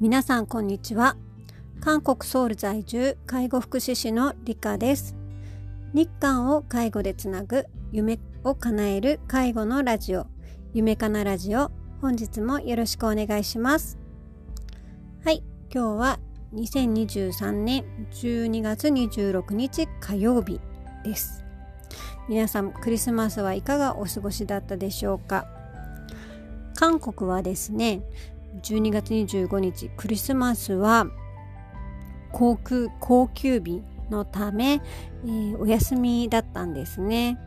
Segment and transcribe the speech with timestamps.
[0.00, 1.16] 皆さんこんにちは。
[1.80, 5.16] 韓国ソウル在住介護福祉士の理香です。
[5.94, 10.26] 日韓を介護でつなぐ夢を叶える介護のラジオ。
[10.72, 11.70] 夢かなラジオ。
[12.00, 13.98] 本日もよろしくお願いします。
[15.24, 15.42] はい。
[15.72, 16.18] 今日は
[16.54, 20.60] 2023年12月26日火曜日
[21.04, 21.43] です。
[22.28, 25.46] 皆さんクリスマスはいかがお過ごしだったでしょうか？
[26.74, 28.02] 韓国はですね
[28.62, 31.06] 12月25日クリスマスは
[32.32, 34.80] 航空高級日のため、
[35.24, 37.38] えー、お休みだったんですね。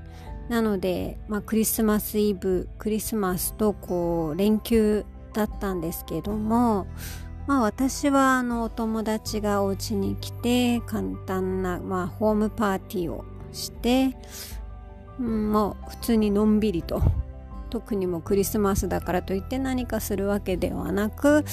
[0.48, 6.88] なので、まあ、クリスマスイブクリスマスとこう連休だったんですけども
[7.48, 14.16] まあ私はあのお友達がお家に来て簡単な、まあ、ホームパーティーをして、
[15.20, 17.02] うん、もう普通にのんびりと
[17.70, 21.44] 特にもクリスマスだからといって何かするわけではなく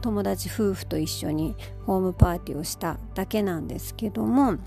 [0.00, 4.58] 友達夫婦と一緒にホームパーティーをしただけなんですけども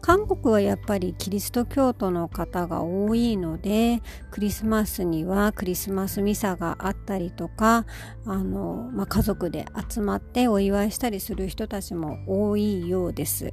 [0.00, 7.84] 韓国はやっぱりキリスト教徒の方が多いのでクリスマスにはクリスマスミサがあったりとか
[8.24, 13.52] あの、まあ、家族で集まってお祝いしたりする人たちも多いようです。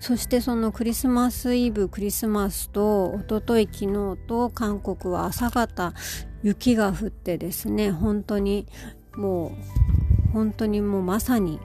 [0.00, 5.94] そしてそのクリスマスイブクリスマスとおととい昨日と韓国は朝方
[6.42, 8.66] 雪が降ってですね本当に
[9.16, 9.56] も
[10.28, 11.58] う本当にもうまさに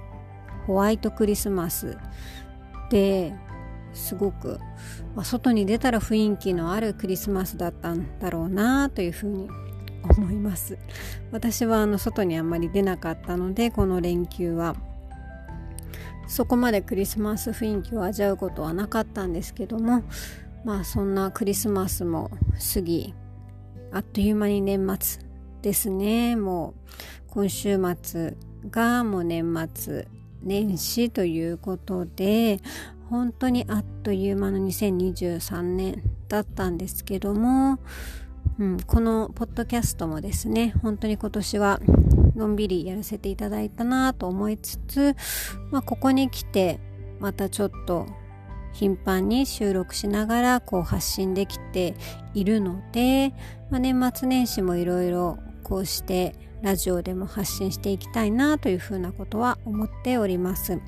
[0.67, 1.97] ホワイトクリスマス
[2.89, 3.33] で
[3.93, 4.59] すごく、
[5.15, 9.49] まあ、外に出たら雰囲気のあるクリスマスだったんだろうなというふうに
[10.03, 10.77] 思います。
[11.31, 14.75] 私はあの外にあんまり出なかったのでこの連休は。
[16.29, 20.03] そこまでクリスマス雰囲気を味わうことはなかったんですけども
[20.63, 22.29] まあそんなクリスマスも
[22.73, 23.13] 過ぎ
[23.91, 25.23] あっという間に年末
[25.63, 26.35] ですね。
[26.35, 26.91] もう
[27.31, 28.37] 今週末
[28.69, 30.07] がもう年末
[30.43, 32.59] 年始ということで
[33.09, 37.79] 本当にあっという間の2023年だったんですけども、
[38.59, 41.79] うん、このポッドキャストもですね本当に今年は
[42.39, 45.15] のんびりやらせていただいたなと思いつつ、
[45.71, 46.79] まあ、ここに来て
[47.19, 48.07] またちょっと
[48.71, 51.95] 頻繁に収録しながらこう発信できて
[52.33, 53.33] いるので、
[53.69, 60.79] まあ、年末年始もいろいろこうしてラジオでも発信していきたいなというふうなことは思っております。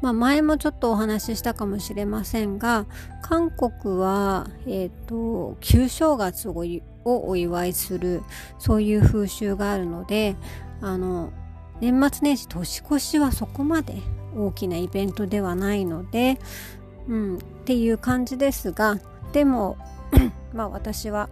[0.00, 2.86] まあ、前もちょっとお話ししたかもしれませんが
[3.22, 6.64] 韓国は、えーと、旧正月を
[7.04, 8.22] お祝いする
[8.58, 10.36] そういう風習があるので
[10.80, 11.32] あの
[11.80, 13.94] 年末年始年越しはそこまで
[14.36, 16.38] 大きなイベントではないので、
[17.08, 18.98] うん、っていう感じですが
[19.32, 19.76] でも
[20.52, 21.28] まあ私は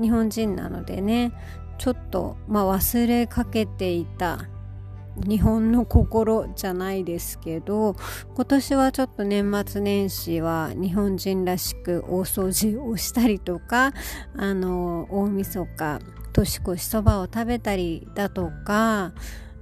[0.00, 1.32] 日本人なのでね
[1.78, 4.46] ちょっと、まあ、忘れかけていた
[5.16, 7.96] 日本の心じゃないですけど
[8.34, 13.92] 今年はちょっと年末年始は日本人らしく大掃除をしたりとか
[14.36, 16.00] あの大晦日
[16.32, 19.12] 年越しそばを食べたりだとか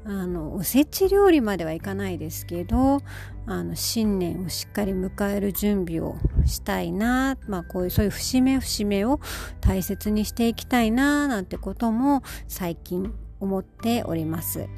[0.04, 3.02] あのおせち料理まではいかないですけど
[3.46, 9.20] あの新年をしっかり迎える準備をしたいな、まあ、こういうそういう節目節目を
[9.60, 14.68] 大切にしていきたいななんてことも最近思っております。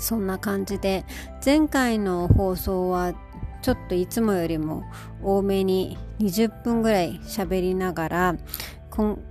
[0.00, 1.04] そんな感じで
[1.44, 3.14] 前回の放送は
[3.62, 4.84] ちょっといつもよりも
[5.22, 8.36] 多めに20分ぐらい喋りながら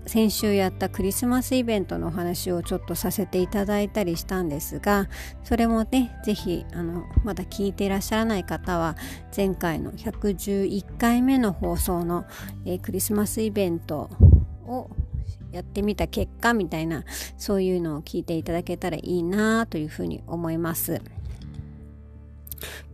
[0.06, 5.10] 先週やったクリスマスイベントのお話をちょっとさせていただいたりしたんですが
[5.44, 8.96] それもね是非あのまだ聞いていらっしゃらない方は
[9.36, 12.26] 前回の111回目の放送の、
[12.66, 14.10] えー、クリスマスイベント
[14.66, 14.90] を
[15.52, 17.04] やってみた結果みたいな
[17.38, 21.02] そういうのを聞いていただけたらいいなというふうに思います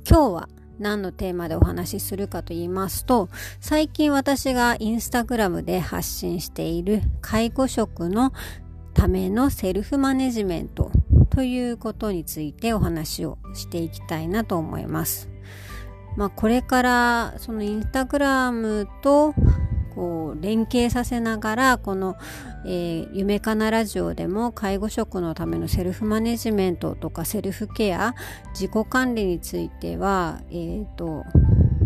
[0.08, 0.50] 今日は
[0.80, 3.30] 何のテーマでお話しするかと言いますと
[3.60, 8.34] 最近私がインスタグラムで発信している介護職の
[8.94, 10.92] ためのセルフマネジメント
[11.30, 15.30] ということについてお話をしていきたいなと思います。
[16.16, 19.36] まあ、これからそのインスタグラムと
[19.96, 22.18] こう連携させながらこの、
[22.66, 28.14] えー、夢かなラジオでも介護職のためのセルフマネジメントとかセルフケア
[28.50, 31.24] 自己管理については、えーと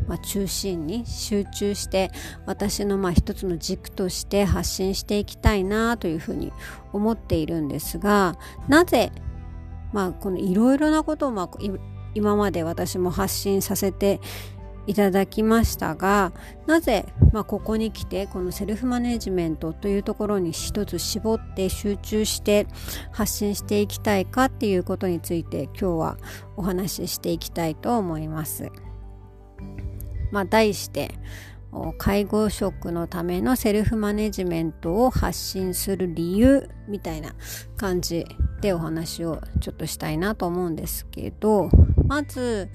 [0.08, 2.10] まあ、中心に集中して
[2.48, 6.52] 私のまあ一つの軸として発信していきたいなというふうに
[6.94, 8.36] 思っているんですが
[8.68, 9.12] なぜ、
[9.94, 11.50] まあ、このいろいろなことをまあ
[12.16, 14.20] 今まで私も発信させて
[14.88, 16.34] いただきましたが
[16.66, 22.68] なぜ、まあ、ここに来てこのセルフマネジメントというところに一つ絞って集中して
[23.12, 26.18] 発信していきたいかっていうことについて今日は
[26.58, 28.72] お話ししていきたいと思います。
[30.32, 31.12] まあ、題して
[31.98, 37.36] 介護職のためのセルフマネジメントを発信する理由みたいな
[37.78, 38.26] 感じ
[38.62, 41.70] でお話をちょっとしたいなと思うんですけど
[42.08, 42.70] まず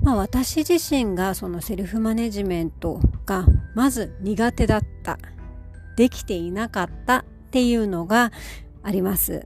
[0.00, 5.18] まあ、私自身がそのセルフマネジメントがまず苦手だった
[5.96, 8.32] できていなかったっていうのが
[8.82, 9.44] あります。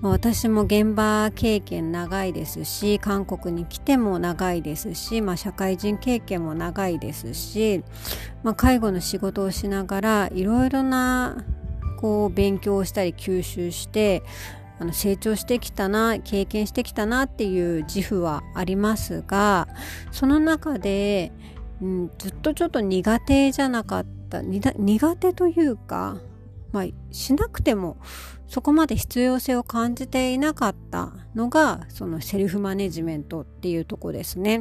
[0.00, 7.84] まあ、私も現場経験長いですし韓国に来ても長いですし、まあ、社会人経験も長いですし、
[8.42, 11.44] まあ、介護の仕事をしながらいろいろな
[12.00, 14.24] こう勉強をしたり吸収して
[14.78, 19.68] あの成長してきたな経験してきたなっていう自負はありますが
[20.10, 21.32] その中で、
[21.80, 26.16] うん、ずっとちょっと苦手じゃなかった苦手というか、
[26.72, 27.98] まあ、しなくても
[28.52, 34.60] そこまで必要性を感じていなかったのがそのセルフマネジメントっていうとこですね。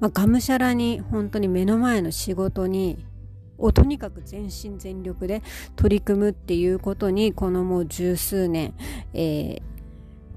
[0.00, 3.06] まあ、がむしゃらに本当に目の前の仕事に
[3.60, 5.42] をとにかく全身全力で
[5.76, 8.74] 取り組むっていうことにこのもう十数年、
[9.14, 9.62] えー、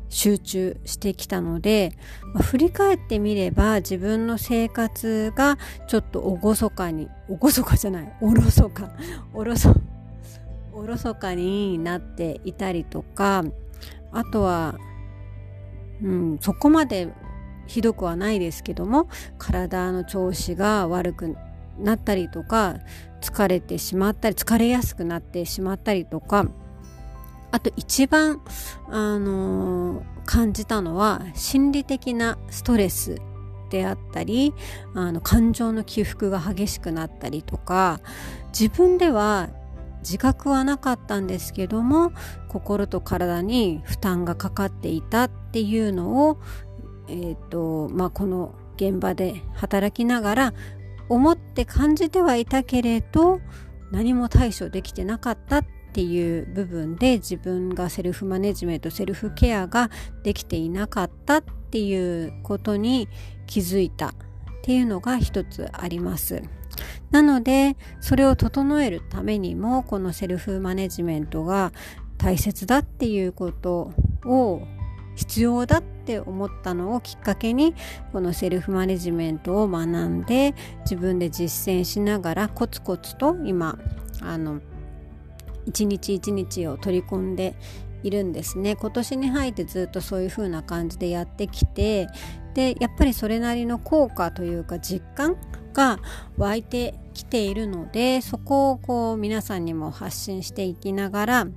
[0.09, 1.97] 集中してきたので、
[2.33, 8.91] まあ、振り返ってみれば自分の生活がちょっと厳かに厳かじゃないおろそか
[9.33, 9.73] おろそ
[10.73, 13.43] おろそかになっていたりとか
[14.11, 14.77] あとは、
[16.03, 17.09] うん、そこまで
[17.67, 21.35] ひどくはないですけども体の調子が悪く
[21.79, 22.77] なったりとか
[23.21, 26.45] 疲れてしまったり疲れやすくなってしまったりとか
[27.51, 28.41] あと一番、
[28.89, 33.17] あのー、感じたのは心理的なストレス
[33.69, 34.53] であったり
[34.93, 38.01] あの感情の起伏が激しくなったりとか
[38.47, 39.49] 自分では
[40.01, 42.11] 自覚はなかったんですけども
[42.49, 46.37] 心と体に負担がかかっていたっていうのを、
[47.07, 50.53] えーとまあ、この現場で働きながら
[51.09, 53.41] 思って感じてはいたけれど
[53.91, 59.91] 何も対処できてなかったっていう部分で自分がセルフマネジメントセルフケアが
[60.23, 63.07] できていなかったっていうことに
[63.45, 64.13] 気づいたっ
[64.63, 66.41] ていうのが一つあります。
[67.11, 71.71] なのでそれを整えるためにもこのセルフマネジメントが
[72.17, 73.91] 大切だっていうこと
[74.25, 74.63] を
[75.15, 77.75] 必要だって思ったのをきっかけに
[78.11, 83.77] このセルフマネジメントを学んで自分で実践しながらコツコツと今
[84.21, 84.61] あの
[85.65, 87.55] 一日一日を取り込んで
[88.03, 88.75] いるんですね。
[88.75, 92.07] 今年に入ってずっとそういう風な感じでやってきて
[92.53, 95.37] でやっぱりそれなりの効果というか実感
[95.73, 95.99] が
[96.37, 101.47] 湧いてきているのでそこをこう皆さんにも発信していきながら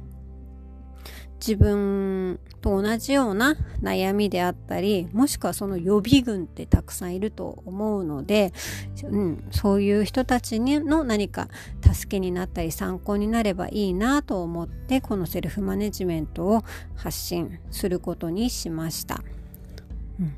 [1.39, 8.53] 自分と同じような悩みであったりもしくはその予備軍ってたくさんいると思うので、
[9.05, 11.49] うん、そういう人たちの何か
[11.83, 16.63] 助けになったり参考になればいいなと思ってこのセルフマネジメントを
[16.97, 19.23] 発信することにしました。
[20.21, 20.33] うん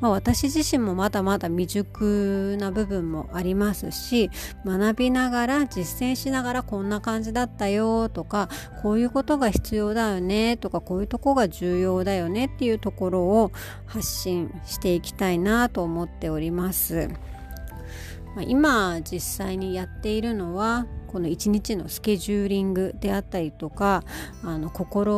[0.00, 4.30] まあ、私自身もまだまだ未熟な部分もありますし
[4.66, 8.48] 学びながら実践しながらこんな感じだったよとか
[8.82, 13.52] こういうことが必要だよねとかこういうとこが重要だよねっていうところを
[13.86, 17.08] 発信していきたいなと思っております。
[18.34, 24.02] まあ、今実際にやっているのはこの一日のスケジューリングであったりとか
[24.42, 25.14] あの心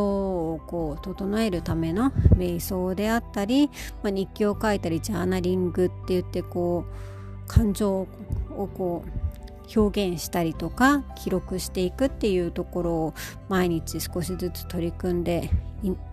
[0.54, 3.68] をこう整えるための瞑想であったり、
[4.02, 8.08] まあ、日記を書いたりジャーナリングって言ってこう感情
[8.56, 13.14] をこう表現したりとか記録していくっていうところを
[13.48, 15.50] 毎日少しずつ取り組んで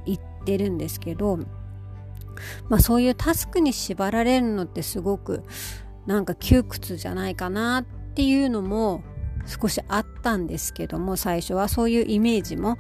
[0.06, 1.38] いってるんですけど、
[2.70, 5.44] まあ、そういうタスクに縛られるのってすごく
[6.06, 7.84] なんか窮屈じゃないかなっ
[8.14, 9.04] ていうのも
[9.46, 12.78] 少しあったんですけども最初はそういうイメージも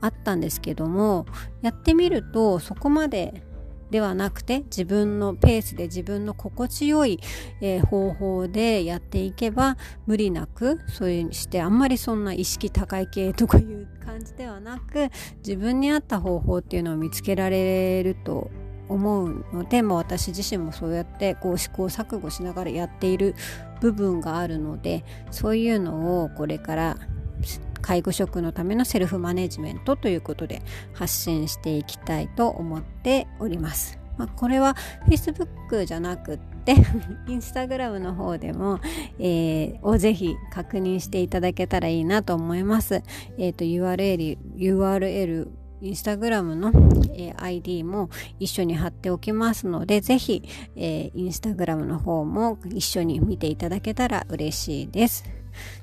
[0.00, 1.26] あったんですけども
[1.62, 3.44] やってみるとそこまで
[3.92, 7.20] ではなくて自分のペースで自分の心地よい、
[7.60, 15.10] えー、方法でやっていけば無理なくそういうしてあんまりそんな意識高い系とかいう感じではなく
[15.46, 18.50] 自分に合った方法っていうのを見つけられると
[18.88, 23.34] 思うので、まあ、私自身もそうやってこう試行錯誤しながらやっている
[23.82, 26.96] 部分があるのでそういうのをこれから
[27.80, 30.62] 介護職のためのセルフマネジメントということで
[30.94, 33.98] 発信していきたいと思っております。
[34.16, 34.76] まあ、これは
[35.08, 36.74] Facebook じゃなくっで
[37.28, 38.78] インスタグラムの方でも、
[39.18, 43.02] えー、をぜひ確認していただけたらいいなと思います。
[43.38, 45.48] えっ、ー、と URL URL
[45.82, 46.68] インスタグラムの、
[47.14, 48.08] えー、ID も
[48.38, 50.44] 一緒に貼っておきますので、ぜひ、
[50.76, 55.24] えー、インスタグラムの方も一緒に見ていただけたら嬉しいです。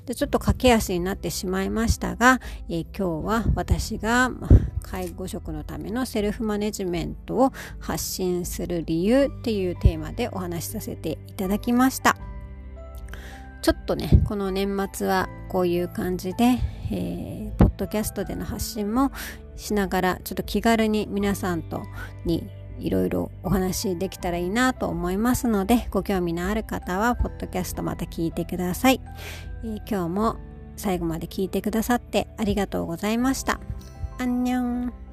[0.06, 4.32] でちょっと駆け足になってしまいましたが、えー、今日は私が
[4.82, 12.16] 介護職のためのセルフマネジメントを発信する理由っていうテーマでお話しさせていただきました。
[13.62, 16.58] ちょっとね、この年末はこういう感じで、
[16.90, 19.12] えー、ポッドキャストでの発信も
[19.60, 21.82] しながら、ちょっと気軽に皆さんと
[22.24, 22.48] に
[22.78, 29.00] いろいろお話できたらいいなと思いますので、ご興味のある方は、ポッドキャストまた聞いてください。
[29.62, 30.36] えー、今日も
[30.76, 33.60] 最後まで聞いてくださってありがとうございました。
[34.18, 35.09] アンニョン。